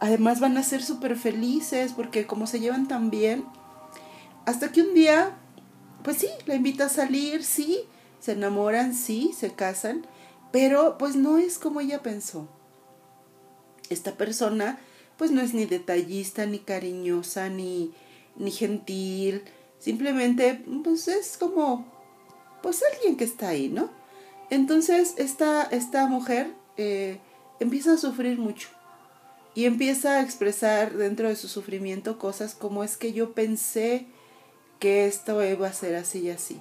además 0.01 0.41
van 0.41 0.57
a 0.57 0.63
ser 0.63 0.83
súper 0.83 1.15
felices 1.15 1.93
porque 1.93 2.27
como 2.27 2.45
se 2.45 2.59
llevan 2.59 2.89
tan 2.89 3.09
bien, 3.09 3.45
hasta 4.45 4.73
que 4.73 4.81
un 4.81 4.93
día, 4.93 5.31
pues 6.03 6.17
sí, 6.17 6.27
la 6.45 6.55
invita 6.55 6.85
a 6.85 6.89
salir, 6.89 7.45
sí, 7.45 7.79
se 8.19 8.33
enamoran, 8.33 8.93
sí, 8.93 9.31
se 9.37 9.53
casan, 9.53 10.05
pero 10.51 10.97
pues 10.97 11.15
no 11.15 11.37
es 11.37 11.57
como 11.57 11.79
ella 11.79 12.03
pensó. 12.03 12.49
Esta 13.89 14.13
persona 14.13 14.79
pues 15.17 15.31
no 15.31 15.41
es 15.41 15.53
ni 15.53 15.65
detallista, 15.65 16.45
ni 16.45 16.59
cariñosa, 16.59 17.49
ni, 17.49 17.93
ni 18.35 18.51
gentil, 18.51 19.43
simplemente 19.79 20.63
pues 20.83 21.07
es 21.07 21.37
como 21.37 21.85
pues 22.61 22.83
alguien 22.93 23.17
que 23.17 23.23
está 23.23 23.49
ahí, 23.49 23.69
¿no? 23.69 23.89
Entonces 24.49 25.13
esta, 25.17 25.63
esta 25.63 26.07
mujer 26.07 26.53
eh, 26.77 27.19
empieza 27.59 27.93
a 27.93 27.97
sufrir 27.97 28.37
mucho 28.37 28.69
y 29.55 29.65
empieza 29.65 30.13
a 30.13 30.21
expresar 30.21 30.93
dentro 30.93 31.27
de 31.27 31.35
su 31.35 31.47
sufrimiento 31.47 32.17
cosas 32.17 32.55
como 32.55 32.83
es 32.83 32.97
que 32.97 33.13
yo 33.13 33.33
pensé 33.33 34.07
que 34.79 35.05
esto 35.05 35.43
iba 35.43 35.67
a 35.67 35.73
ser 35.73 35.95
así 35.95 36.19
y 36.19 36.29
así 36.31 36.59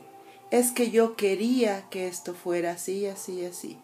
es 0.52 0.70
que 0.70 0.90
yo 0.90 1.16
quería 1.16 1.88
que 1.88 2.06
esto 2.06 2.34
fuera 2.34 2.72
así, 2.72 3.06
así, 3.06 3.42
así. 3.42 3.78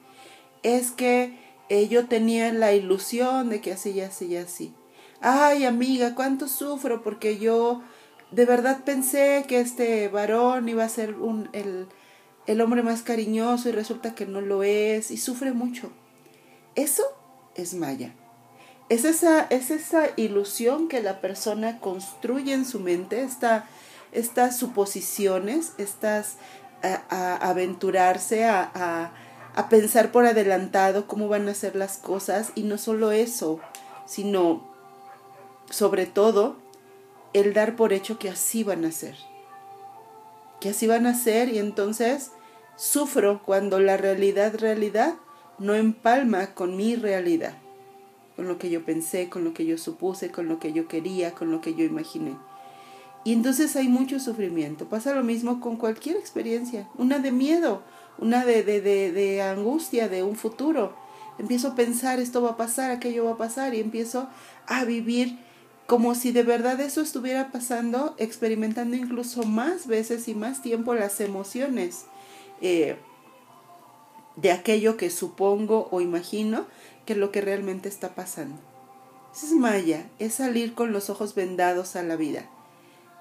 Es 0.62 0.90
que 0.90 1.34
eh, 1.68 1.88
yo 1.88 2.06
tenía 2.06 2.52
la 2.52 2.72
ilusión 2.72 3.50
de 3.50 3.60
que 3.60 3.72
así, 3.72 4.00
así, 4.00 4.36
así. 4.36 4.74
Ay, 5.20 5.64
amiga, 5.64 6.14
cuánto 6.14 6.48
sufro 6.48 7.02
porque 7.02 7.38
yo 7.38 7.82
de 8.30 8.44
verdad 8.44 8.84
pensé 8.84 9.44
que 9.48 9.60
este 9.60 10.08
varón 10.08 10.68
iba 10.68 10.84
a 10.84 10.88
ser 10.88 11.14
un, 11.14 11.48
el, 11.52 11.86
el 12.46 12.60
hombre 12.60 12.82
más 12.82 13.02
cariñoso 13.02 13.68
y 13.68 13.72
resulta 13.72 14.14
que 14.14 14.26
no 14.26 14.40
lo 14.40 14.62
es 14.62 15.10
y 15.10 15.16
sufre 15.16 15.52
mucho. 15.52 15.90
Eso 16.74 17.02
es 17.54 17.74
Maya. 17.74 18.14
Es 18.88 19.04
esa, 19.04 19.42
es 19.50 19.70
esa 19.70 20.06
ilusión 20.16 20.88
que 20.88 21.02
la 21.02 21.20
persona 21.20 21.80
construye 21.80 22.54
en 22.54 22.64
su 22.64 22.80
mente, 22.80 23.22
esta, 23.22 23.68
estas 24.12 24.56
suposiciones, 24.56 25.72
estas 25.76 26.36
a, 26.82 27.36
aventurarse, 27.48 28.44
a, 28.46 29.12
pensar 29.68 30.12
por 30.12 30.24
adelantado 30.24 31.08
cómo 31.08 31.26
van 31.26 31.48
a 31.48 31.54
ser 31.54 31.74
las 31.74 31.98
cosas 31.98 32.52
y 32.54 32.62
no 32.62 32.78
solo 32.78 33.10
eso, 33.10 33.58
sino 34.06 34.62
sobre 35.68 36.06
todo 36.06 36.56
el 37.32 37.54
dar 37.54 37.74
por 37.74 37.92
hecho 37.92 38.18
que 38.18 38.30
así 38.30 38.62
van 38.62 38.84
a 38.84 38.92
ser, 38.92 39.16
que 40.60 40.68
así 40.68 40.86
van 40.86 41.06
a 41.06 41.14
ser 41.14 41.48
y 41.48 41.58
entonces 41.58 42.30
sufro 42.76 43.42
cuando 43.44 43.80
la 43.80 43.96
realidad, 43.96 44.54
realidad, 44.56 45.14
no 45.58 45.74
empalma 45.74 46.54
con 46.54 46.76
mi 46.76 46.94
realidad, 46.94 47.54
con 48.36 48.46
lo 48.46 48.58
que 48.58 48.70
yo 48.70 48.84
pensé, 48.84 49.28
con 49.28 49.42
lo 49.42 49.52
que 49.54 49.66
yo 49.66 49.76
supuse, 49.76 50.30
con 50.30 50.46
lo 50.46 50.60
que 50.60 50.72
yo 50.72 50.86
quería, 50.86 51.32
con 51.32 51.50
lo 51.50 51.60
que 51.60 51.74
yo 51.74 51.84
imaginé. 51.84 52.36
Y 53.24 53.32
entonces 53.32 53.74
hay 53.76 53.88
mucho 53.88 54.20
sufrimiento. 54.20 54.88
Pasa 54.88 55.12
lo 55.12 55.24
mismo 55.24 55.60
con 55.60 55.76
cualquier 55.76 56.16
experiencia. 56.16 56.88
Una 56.96 57.18
de 57.18 57.32
miedo, 57.32 57.82
una 58.18 58.44
de, 58.44 58.62
de, 58.62 58.80
de, 58.80 59.42
angustia, 59.42 60.08
de 60.08 60.22
un 60.22 60.36
futuro. 60.36 60.94
Empiezo 61.38 61.68
a 61.68 61.74
pensar, 61.74 62.18
esto 62.18 62.42
va 62.42 62.50
a 62.50 62.56
pasar, 62.56 62.90
aquello 62.90 63.24
va 63.24 63.32
a 63.32 63.36
pasar, 63.36 63.74
y 63.74 63.80
empiezo 63.80 64.28
a 64.66 64.84
vivir 64.84 65.38
como 65.86 66.14
si 66.14 66.32
de 66.32 66.42
verdad 66.42 66.80
eso 66.80 67.00
estuviera 67.00 67.50
pasando, 67.50 68.14
experimentando 68.18 68.96
incluso 68.96 69.44
más 69.44 69.86
veces 69.86 70.28
y 70.28 70.34
más 70.34 70.60
tiempo 70.60 70.94
las 70.94 71.20
emociones 71.20 72.04
eh, 72.60 72.96
de 74.36 74.52
aquello 74.52 74.98
que 74.98 75.08
supongo 75.08 75.88
o 75.90 76.00
imagino 76.00 76.66
que 77.06 77.14
es 77.14 77.18
lo 77.18 77.32
que 77.32 77.40
realmente 77.40 77.88
está 77.88 78.14
pasando. 78.14 78.60
Eso 79.34 79.46
es 79.46 79.52
Maya, 79.52 80.10
es 80.18 80.34
salir 80.34 80.74
con 80.74 80.92
los 80.92 81.08
ojos 81.08 81.34
vendados 81.34 81.96
a 81.96 82.02
la 82.02 82.16
vida 82.16 82.48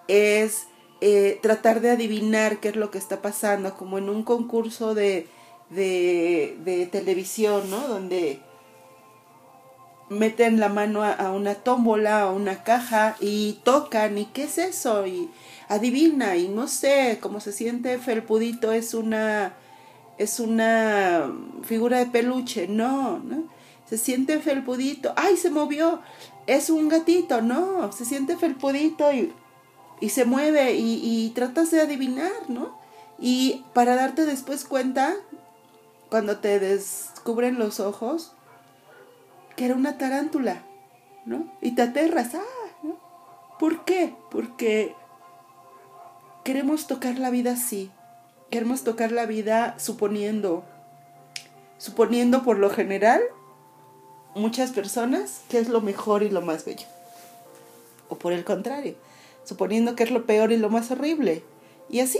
es 0.07 0.67
eh, 0.99 1.39
tratar 1.43 1.81
de 1.81 1.91
adivinar 1.91 2.59
qué 2.59 2.69
es 2.69 2.75
lo 2.75 2.89
que 2.89 2.97
está 2.97 3.21
pasando, 3.21 3.75
como 3.75 3.99
en 3.99 4.09
un 4.09 4.23
concurso 4.23 4.95
de, 4.95 5.27
de, 5.69 6.89
televisión, 6.91 7.69
¿no? 7.69 7.87
Donde 7.87 8.39
meten 10.09 10.59
la 10.59 10.69
mano 10.69 11.03
a, 11.03 11.31
una 11.31 11.55
tómbola, 11.55 12.21
a 12.21 12.31
una 12.31 12.63
caja 12.63 13.15
y 13.19 13.59
tocan 13.63 14.17
y 14.17 14.25
qué 14.25 14.45
es 14.45 14.57
eso 14.57 15.05
y 15.05 15.29
adivina 15.67 16.37
y 16.37 16.47
no 16.47 16.67
sé 16.67 17.19
cómo 17.21 17.41
se 17.41 17.51
siente 17.51 17.97
felpudito 17.99 18.71
es 18.71 18.93
una 18.93 19.53
es 20.17 20.39
una 20.39 21.29
figura 21.63 21.99
de 21.99 22.05
peluche 22.05 22.69
no 22.69 23.19
no 23.19 23.49
se 23.85 23.97
siente 23.97 24.39
felpudito 24.39 25.11
ay 25.17 25.35
se 25.35 25.49
movió 25.49 25.99
es 26.45 26.69
un 26.69 26.87
gatito 26.87 27.41
no 27.41 27.91
se 27.91 28.05
siente 28.05 28.37
felpudito 28.37 29.11
y 29.11 29.33
y 29.99 30.09
se 30.09 30.25
mueve 30.25 30.73
y, 30.73 30.99
y 31.03 31.29
tratas 31.31 31.71
de 31.71 31.81
adivinar, 31.81 32.49
¿no? 32.49 32.77
Y 33.19 33.65
para 33.73 33.95
darte 33.95 34.25
después 34.25 34.63
cuenta, 34.65 35.15
cuando 36.09 36.37
te 36.37 36.59
descubren 36.59 37.59
los 37.59 37.79
ojos, 37.79 38.33
que 39.55 39.65
era 39.65 39.75
una 39.75 39.97
tarántula, 39.97 40.63
¿no? 41.25 41.51
Y 41.61 41.71
te 41.71 41.81
aterras, 41.81 42.35
ah, 42.35 42.77
¿no? 42.83 42.99
¿Por 43.59 43.85
qué? 43.85 44.15
Porque 44.29 44.95
queremos 46.43 46.87
tocar 46.87 47.17
la 47.17 47.29
vida 47.29 47.53
así, 47.53 47.91
queremos 48.49 48.83
tocar 48.83 49.11
la 49.11 49.25
vida 49.25 49.77
suponiendo, 49.79 50.63
suponiendo 51.77 52.43
por 52.43 52.59
lo 52.59 52.69
general, 52.69 53.21
muchas 54.35 54.71
personas 54.71 55.41
que 55.49 55.59
es 55.59 55.67
lo 55.67 55.81
mejor 55.81 56.23
y 56.23 56.29
lo 56.29 56.41
más 56.41 56.63
bello. 56.63 56.85
O 58.09 58.15
por 58.15 58.31
el 58.31 58.45
contrario, 58.45 58.95
suponiendo 59.47 59.95
que 59.95 60.03
es 60.03 60.11
lo 60.11 60.25
peor 60.25 60.51
y 60.51 60.57
lo 60.57 60.69
más 60.69 60.91
horrible. 60.91 61.43
Y 61.89 62.01
así. 62.01 62.19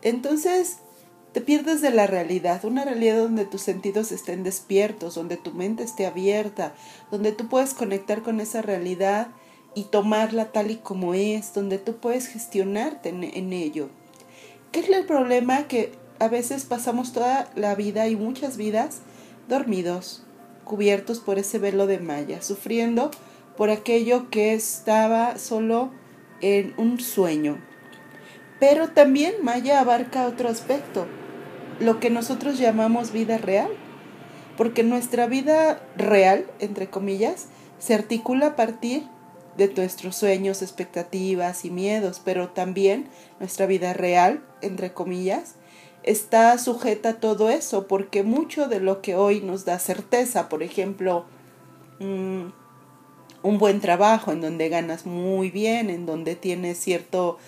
Entonces 0.00 0.78
te 1.32 1.40
pierdes 1.40 1.82
de 1.82 1.90
la 1.90 2.06
realidad, 2.06 2.64
una 2.64 2.84
realidad 2.84 3.18
donde 3.18 3.44
tus 3.44 3.60
sentidos 3.62 4.10
estén 4.10 4.42
despiertos, 4.42 5.14
donde 5.14 5.36
tu 5.36 5.52
mente 5.52 5.82
esté 5.82 6.06
abierta, 6.06 6.74
donde 7.10 7.32
tú 7.32 7.48
puedes 7.48 7.74
conectar 7.74 8.22
con 8.22 8.40
esa 8.40 8.62
realidad 8.62 9.28
y 9.74 9.84
tomarla 9.84 10.50
tal 10.52 10.70
y 10.70 10.76
como 10.76 11.14
es, 11.14 11.54
donde 11.54 11.78
tú 11.78 11.96
puedes 11.96 12.26
gestionarte 12.26 13.10
en, 13.10 13.24
en 13.24 13.52
ello. 13.52 13.88
¿Qué 14.72 14.80
es 14.80 14.88
el 14.88 15.06
problema? 15.06 15.68
Que 15.68 15.92
a 16.18 16.28
veces 16.28 16.64
pasamos 16.64 17.12
toda 17.12 17.50
la 17.54 17.74
vida 17.74 18.08
y 18.08 18.16
muchas 18.16 18.56
vidas 18.56 19.00
dormidos, 19.48 20.24
cubiertos 20.64 21.20
por 21.20 21.38
ese 21.38 21.58
velo 21.58 21.86
de 21.86 21.98
malla, 21.98 22.42
sufriendo 22.42 23.10
por 23.56 23.70
aquello 23.70 24.30
que 24.30 24.54
estaba 24.54 25.38
solo 25.38 25.90
en 26.42 26.74
un 26.76 27.00
sueño. 27.00 27.58
Pero 28.60 28.90
también 28.90 29.36
Maya 29.42 29.80
abarca 29.80 30.26
otro 30.26 30.48
aspecto, 30.48 31.06
lo 31.80 31.98
que 31.98 32.10
nosotros 32.10 32.58
llamamos 32.58 33.12
vida 33.12 33.38
real, 33.38 33.70
porque 34.56 34.82
nuestra 34.82 35.26
vida 35.26 35.82
real, 35.96 36.46
entre 36.60 36.88
comillas, 36.88 37.48
se 37.78 37.94
articula 37.94 38.48
a 38.48 38.56
partir 38.56 39.04
de 39.56 39.72
nuestros 39.74 40.16
sueños, 40.16 40.62
expectativas 40.62 41.64
y 41.64 41.70
miedos, 41.70 42.20
pero 42.24 42.50
también 42.50 43.08
nuestra 43.40 43.66
vida 43.66 43.92
real, 43.92 44.44
entre 44.60 44.92
comillas, 44.92 45.56
está 46.02 46.56
sujeta 46.58 47.10
a 47.10 47.20
todo 47.20 47.50
eso, 47.50 47.86
porque 47.86 48.22
mucho 48.22 48.68
de 48.68 48.80
lo 48.80 49.02
que 49.02 49.14
hoy 49.14 49.40
nos 49.40 49.64
da 49.64 49.78
certeza, 49.78 50.48
por 50.48 50.62
ejemplo, 50.62 51.24
mm, 52.00 52.61
un 53.42 53.58
buen 53.58 53.80
trabajo, 53.80 54.32
en 54.32 54.40
donde 54.40 54.68
ganas 54.68 55.06
muy 55.06 55.50
bien, 55.50 55.90
en 55.90 56.06
donde 56.06 56.36
tienes 56.36 56.78
cierto 56.78 57.38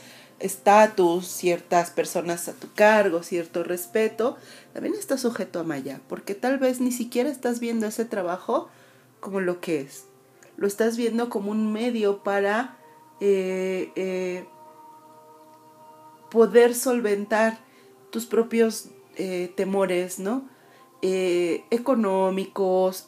estatus, 0.41 1.27
ciertas 1.27 1.91
personas 1.91 2.49
a 2.49 2.55
tu 2.55 2.73
cargo, 2.75 3.23
cierto 3.23 3.63
respeto, 3.63 4.37
también 4.73 4.95
está 4.95 5.17
sujeto 5.17 5.61
a 5.61 5.65
Maya, 5.65 6.01
porque 6.09 6.35
tal 6.35 6.59
vez 6.59 6.81
ni 6.81 6.93
siquiera 6.93 7.31
estás 7.31 7.61
viendo 7.61 7.87
ese 7.87 8.05
trabajo 8.05 8.69
como 9.21 9.41
lo 9.41 9.61
que 9.61 9.81
es. 9.81 10.05
Lo 10.57 10.67
estás 10.67 10.97
viendo 10.97 11.31
como 11.31 11.51
un 11.51 11.73
medio 11.73 12.23
para 12.23 12.77
eh, 13.21 13.91
eh, 13.97 14.45
poder 16.31 16.75
solventar 16.75 17.59
tus 18.11 18.27
propios 18.27 18.89
eh, 19.17 19.53
temores, 19.57 20.19
¿no? 20.19 20.53
económicos, 21.71 23.05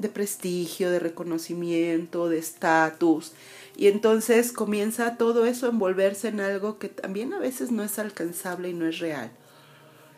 de 0.00 0.08
prestigio, 0.08 0.90
de 0.90 0.98
reconocimiento, 0.98 2.28
de 2.28 2.38
estatus. 2.38 3.32
Y 3.76 3.86
entonces 3.86 4.52
comienza 4.52 5.16
todo 5.16 5.46
eso 5.46 5.66
a 5.66 5.70
envolverse 5.70 6.28
en 6.28 6.40
algo 6.40 6.78
que 6.78 6.88
también 6.88 7.32
a 7.32 7.38
veces 7.38 7.70
no 7.70 7.82
es 7.82 7.98
alcanzable 7.98 8.70
y 8.70 8.74
no 8.74 8.86
es 8.86 8.98
real. 8.98 9.30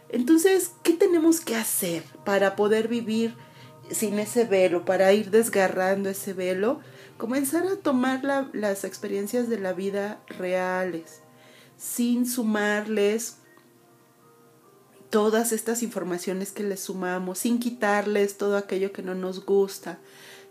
Entonces, 0.09 0.73
¿qué 0.83 0.93
tenemos 0.93 1.41
que 1.41 1.57
hacer 1.57 2.03
para 2.25 2.55
poder 2.55 2.89
vivir 2.89 3.35
sin 3.91 4.19
ese 4.19 4.45
velo, 4.45 4.85
para 4.85 5.13
ir 5.13 5.31
desgarrando 5.31 6.11
ese 6.11 6.35
velo? 6.35 6.81
Comenzar 7.17 7.67
a 7.67 7.77
tomar 7.77 8.23
las 8.53 8.85
experiencias 8.85 9.49
de 9.49 9.59
la 9.59 9.73
vida 9.73 10.21
reales, 10.27 11.21
sin 11.79 12.27
sumarles 12.27 13.37
todas 15.13 15.53
estas 15.53 15.83
informaciones 15.83 16.53
que 16.53 16.63
les 16.63 16.81
sumamos, 16.81 17.41
sin 17.41 17.59
quitarles 17.59 18.39
todo 18.39 18.57
aquello 18.57 18.93
que 18.93 19.03
no 19.03 19.15
nos 19.15 19.45
gusta, 19.45 19.99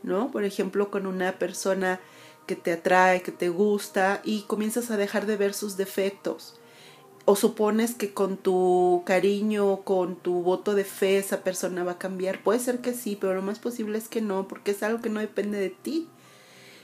¿no? 0.03 0.29
Por 0.29 0.43
ejemplo, 0.43 0.91
con 0.91 1.07
una 1.07 1.39
persona 1.39 1.99
que 2.45 2.55
te 2.55 2.71
atrae, 2.71 3.23
que 3.23 3.31
te 3.31 3.49
gusta 3.49 4.21
y 4.23 4.43
comienzas 4.43 4.91
a 4.91 4.97
dejar 4.97 5.25
de 5.25 5.35
ver 5.35 5.55
sus 5.55 5.77
defectos 5.77 6.59
o 7.25 7.35
supones 7.35 7.95
que 7.95 8.13
con 8.13 8.37
tu 8.37 9.01
cariño, 9.03 9.81
con 9.81 10.15
tu 10.15 10.43
voto 10.43 10.75
de 10.75 10.83
fe 10.83 11.17
esa 11.17 11.43
persona 11.43 11.83
va 11.83 11.93
a 11.93 11.97
cambiar. 11.97 12.43
Puede 12.43 12.59
ser 12.59 12.81
que 12.81 12.93
sí, 12.93 13.17
pero 13.19 13.33
lo 13.33 13.41
más 13.41 13.57
posible 13.57 13.97
es 13.97 14.09
que 14.09 14.21
no, 14.21 14.47
porque 14.47 14.71
es 14.71 14.83
algo 14.83 15.01
que 15.01 15.09
no 15.09 15.21
depende 15.21 15.59
de 15.59 15.71
ti. 15.71 16.07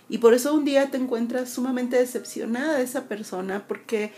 Y 0.10 0.18
por 0.18 0.34
eso 0.34 0.56
un 0.56 0.66
día 0.66 0.90
te 0.90 0.98
encuentras 0.98 1.52
sumamente 1.52 1.98
decepcionada 1.98 2.80
de 2.80 2.84
esa 2.84 3.04
persona, 3.04 3.68
porque 3.68 4.14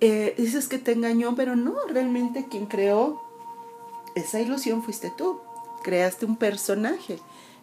eh, 0.00 0.34
dices 0.36 0.68
que 0.68 0.78
te 0.78 0.92
engañó, 0.92 1.34
pero 1.34 1.56
no, 1.56 1.76
realmente 1.88 2.46
quien 2.50 2.66
creó 2.66 3.22
esa 4.14 4.40
ilusión 4.40 4.82
fuiste 4.82 5.12
tú. 5.16 5.40
Creaste 5.82 6.26
un 6.26 6.36
personaje. 6.36 7.18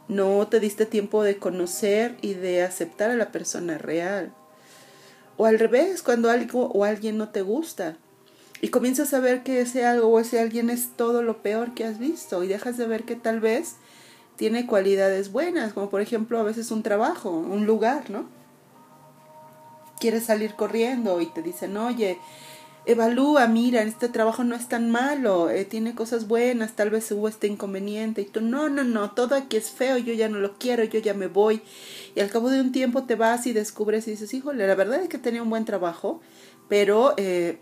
No 0.08 0.48
te 0.48 0.60
diste 0.60 0.86
tiempo 0.86 1.24
de 1.24 1.38
conocer 1.38 2.18
y 2.22 2.34
de 2.34 2.63
aceptar 2.63 3.10
a 3.10 3.15
la 3.15 3.32
persona 3.32 3.77
real. 3.77 4.34
O 5.38 5.46
al 5.46 5.60
revés, 5.60 6.01
cuando 6.01 6.30
algo 6.30 6.68
o 6.68 6.84
alguien 6.84 7.18
no 7.18 7.30
te 7.30 7.42
gusta 7.42 7.98
y 8.62 8.70
comienzas 8.70 9.13
a 9.13 9.20
ver 9.20 9.44
que 9.44 9.60
ese 9.62 9.86
algo 9.86 10.08
o 10.08 10.20
ese 10.20 10.39
alguien 10.39 10.70
es 10.70 10.89
todo 10.96 11.22
lo 11.22 11.42
peor 11.42 11.74
que 11.74 11.84
has 11.84 12.00
visto 12.00 12.44
y 12.44 12.48
dejas 12.48 12.77
de 12.77 12.88
ver 12.88 13.04
que 13.04 13.15
tal 13.15 13.39
vez 13.39 13.75
tiene 14.38 14.65
cualidades 14.65 15.32
buenas, 15.32 15.74
como 15.74 15.89
por 15.89 16.01
ejemplo 16.01 16.39
a 16.39 16.44
veces 16.44 16.72
un 16.72 16.84
trabajo, 16.84 17.30
un 17.30 17.65
lugar, 17.65 18.10
¿no? 18.10 18.25
Quieres 19.99 20.25
salir 20.25 20.55
corriendo 20.55 21.21
y 21.21 21.27
te 21.27 21.41
dicen, 21.41 21.77
oye, 21.77 22.19
evalúa, 22.85 23.47
mira, 23.47 23.81
este 23.81 24.09
trabajo 24.09 24.43
no 24.43 24.55
es 24.55 24.67
tan 24.67 24.91
malo, 24.91 25.49
eh, 25.49 25.65
tiene 25.65 25.95
cosas 25.95 26.27
buenas, 26.27 26.75
tal 26.75 26.89
vez 26.91 27.11
hubo 27.11 27.27
este 27.27 27.47
inconveniente, 27.47 28.21
y 28.21 28.25
tú, 28.25 28.41
no, 28.41 28.69
no, 28.69 28.83
no, 28.83 29.11
todo 29.11 29.35
aquí 29.35 29.57
es 29.57 29.71
feo, 29.71 29.97
yo 29.97 30.13
ya 30.13 30.29
no 30.29 30.39
lo 30.39 30.57
quiero, 30.57 30.83
yo 30.83 30.99
ya 30.99 31.13
me 31.13 31.27
voy, 31.27 31.61
y 32.13 32.19
al 32.19 32.29
cabo 32.29 32.49
de 32.49 32.61
un 32.61 32.71
tiempo 32.71 33.03
te 33.03 33.15
vas 33.15 33.47
y 33.47 33.53
descubres 33.53 34.07
y 34.07 34.11
dices, 34.11 34.33
híjole, 34.33 34.67
la 34.67 34.75
verdad 34.75 35.01
es 35.01 35.09
que 35.09 35.17
tenía 35.17 35.41
un 35.41 35.49
buen 35.49 35.65
trabajo, 35.65 36.21
pero 36.69 37.13
eh, 37.17 37.57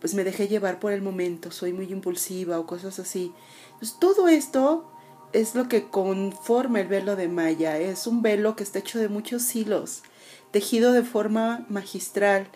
pues 0.00 0.14
me 0.14 0.24
dejé 0.24 0.48
llevar 0.48 0.78
por 0.78 0.92
el 0.92 1.02
momento, 1.02 1.50
soy 1.50 1.72
muy 1.72 1.90
impulsiva 1.92 2.58
o 2.58 2.66
cosas 2.66 2.98
así. 2.98 3.32
Pues 3.78 3.98
todo 3.98 4.28
esto 4.28 4.90
es 5.32 5.54
lo 5.54 5.68
que 5.68 5.88
conforma 5.88 6.80
el 6.80 6.88
velo 6.88 7.16
de 7.16 7.28
Maya, 7.28 7.78
es 7.78 8.06
un 8.06 8.22
velo 8.22 8.56
que 8.56 8.62
está 8.62 8.78
hecho 8.78 8.98
de 8.98 9.08
muchos 9.08 9.54
hilos, 9.54 10.02
tejido 10.50 10.92
de 10.92 11.02
forma 11.02 11.66
magistral, 11.68 12.48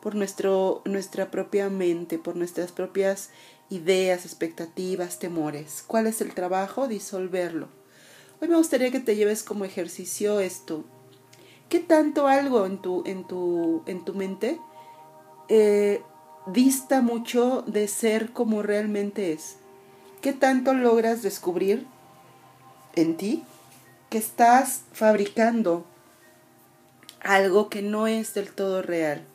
por 0.00 0.14
nuestro, 0.14 0.82
nuestra 0.84 1.30
propia 1.30 1.68
mente, 1.68 2.18
por 2.18 2.36
nuestras 2.36 2.72
propias 2.72 3.30
ideas, 3.68 4.24
expectativas, 4.24 5.18
temores. 5.18 5.84
¿Cuál 5.86 6.06
es 6.06 6.20
el 6.20 6.34
trabajo? 6.34 6.88
Disolverlo. 6.88 7.68
Hoy 8.40 8.48
me 8.48 8.56
gustaría 8.56 8.90
que 8.90 9.00
te 9.00 9.16
lleves 9.16 9.42
como 9.42 9.64
ejercicio 9.64 10.40
esto. 10.40 10.84
¿Qué 11.68 11.78
tanto 11.78 12.26
algo 12.26 12.66
en 12.66 12.78
tu, 12.78 13.02
en 13.06 13.26
tu, 13.26 13.82
en 13.86 14.04
tu 14.04 14.14
mente 14.14 14.58
eh, 15.48 16.02
dista 16.46 17.02
mucho 17.02 17.62
de 17.66 17.86
ser 17.86 18.32
como 18.32 18.62
realmente 18.62 19.32
es? 19.32 19.56
¿Qué 20.20 20.32
tanto 20.32 20.74
logras 20.74 21.22
descubrir 21.22 21.86
en 22.96 23.16
ti 23.16 23.44
que 24.08 24.18
estás 24.18 24.82
fabricando 24.92 25.84
algo 27.20 27.68
que 27.68 27.82
no 27.82 28.06
es 28.06 28.34
del 28.34 28.52
todo 28.52 28.82
real? 28.82 29.26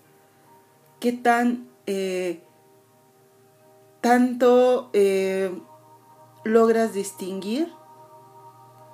qué 1.05 1.11
tan 1.13 1.67
eh, 1.85 2.41
tanto 4.01 4.89
eh, 4.93 5.51
logras 6.43 6.93
distinguir 6.93 7.71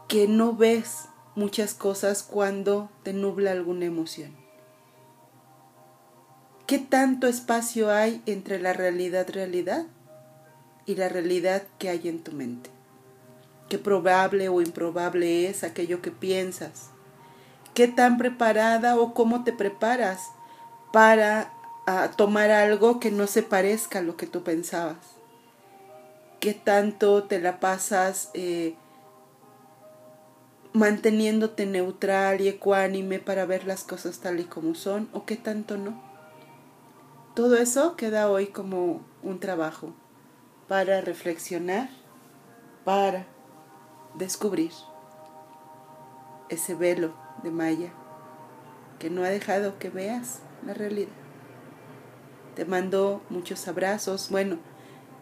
que 0.10 0.28
no 0.28 0.54
ves 0.54 1.06
muchas 1.36 1.74
cosas 1.74 2.24
cuando 2.24 2.90
te 3.04 3.14
nubla 3.14 3.52
alguna 3.52 3.86
emoción. 3.86 4.36
¿Qué 6.68 6.80
tanto 6.80 7.28
espacio 7.28 7.92
hay 7.92 8.22
entre 8.26 8.60
la 8.60 8.74
realidad 8.74 9.30
realidad 9.30 9.86
y 10.86 10.96
la 10.96 11.08
realidad 11.08 11.64
que 11.80 11.88
hay 11.88 12.10
en 12.10 12.24
tu 12.24 12.34
mente? 12.34 12.70
¿Qué 13.70 13.78
probable 13.78 14.50
o 14.50 14.62
improbable 14.62 15.48
es 15.48 15.64
aquello 15.64 16.02
que 16.02 16.12
piensas? 16.12 16.91
¿Qué 17.74 17.88
tan 17.88 18.18
preparada 18.18 19.00
o 19.00 19.14
cómo 19.14 19.44
te 19.44 19.54
preparas 19.54 20.32
para 20.92 21.52
a 21.86 22.12
tomar 22.12 22.52
algo 22.52 23.00
que 23.00 23.12
no 23.12 23.28
se 23.28 23.44
parezca 23.44 24.00
a 24.00 24.02
lo 24.04 24.16
que 24.18 24.28
tú 24.28 24.44
pensabas. 24.44 24.98
¿Qué 26.40 26.54
tanto 26.54 27.24
te 27.24 27.40
la 27.40 27.60
pasas 27.60 28.30
eh, 28.34 28.76
manteniéndote 30.74 31.66
neutral 31.66 32.42
y 32.42 32.48
ecuánime 32.48 33.20
para 33.20 33.46
ver 33.46 33.66
las 33.66 33.84
cosas 33.84 34.20
tal 34.20 34.40
y 34.40 34.46
como 34.46 34.76
son 34.76 35.10
o 35.14 35.26
qué 35.26 35.38
tanto 35.38 35.78
no? 35.78 36.02
Todo 37.36 37.58
eso 37.58 37.96
queda 37.96 38.30
hoy 38.30 38.48
como 38.48 39.02
un 39.24 39.40
trabajo 39.40 39.94
para 40.68 41.02
reflexionar, 41.02 41.90
para 42.86 43.26
descubrir 44.16 44.72
ese 46.50 46.76
velo 46.76 47.14
de 47.44 47.52
Maya 47.52 47.94
que 49.02 49.10
no 49.10 49.24
ha 49.24 49.30
dejado 49.30 49.80
que 49.80 49.90
veas 49.90 50.42
la 50.64 50.76
realidad. 50.76 51.10
Te 52.56 52.66
mando 52.66 53.24
muchos 53.32 53.68
abrazos. 53.68 54.30
Bueno, 54.30 54.60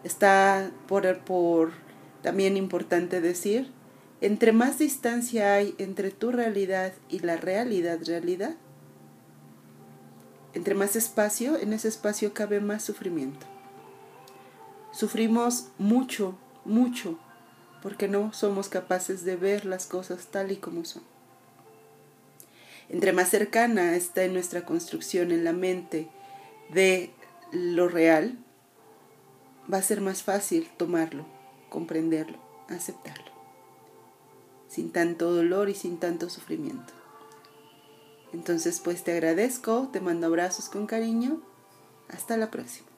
está 0.04 0.70
por, 0.86 1.18
por 1.20 1.72
también 2.22 2.58
importante 2.58 3.22
decir, 3.22 3.72
entre 4.20 4.52
más 4.52 4.78
distancia 4.78 5.54
hay 5.54 5.74
entre 5.78 6.10
tu 6.10 6.30
realidad 6.30 6.92
y 7.08 7.20
la 7.20 7.38
realidad 7.38 7.98
realidad, 8.04 8.54
entre 10.52 10.74
más 10.74 10.94
espacio, 10.94 11.56
en 11.56 11.72
ese 11.72 11.88
espacio 11.88 12.34
cabe 12.34 12.60
más 12.60 12.82
sufrimiento. 12.82 13.46
Sufrimos 14.92 15.68
mucho, 15.78 16.36
mucho, 16.66 17.18
porque 17.82 18.08
no 18.08 18.34
somos 18.34 18.68
capaces 18.68 19.24
de 19.24 19.36
ver 19.36 19.64
las 19.64 19.86
cosas 19.86 20.26
tal 20.26 20.52
y 20.52 20.56
como 20.56 20.84
son. 20.84 21.02
Entre 22.90 23.12
más 23.12 23.28
cercana 23.28 23.94
está 23.94 24.26
nuestra 24.26 24.66
construcción 24.66 25.30
en 25.30 25.44
la 25.44 25.52
mente 25.52 26.08
de 26.70 27.12
lo 27.52 27.88
real, 27.88 28.36
va 29.72 29.78
a 29.78 29.82
ser 29.82 30.00
más 30.00 30.24
fácil 30.24 30.68
tomarlo, 30.76 31.24
comprenderlo, 31.68 32.38
aceptarlo, 32.68 33.30
sin 34.68 34.90
tanto 34.90 35.32
dolor 35.32 35.68
y 35.68 35.74
sin 35.74 35.98
tanto 35.98 36.28
sufrimiento. 36.28 36.92
Entonces, 38.32 38.80
pues 38.80 39.04
te 39.04 39.12
agradezco, 39.12 39.88
te 39.92 40.00
mando 40.00 40.26
abrazos 40.26 40.68
con 40.68 40.86
cariño. 40.86 41.40
Hasta 42.08 42.36
la 42.36 42.50
próxima. 42.50 42.89